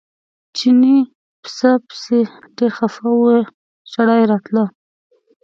[0.57, 0.95] چیني
[1.43, 2.19] پسه پسې
[2.57, 3.23] ډېر خپه و
[3.91, 4.65] ژړا یې راتله.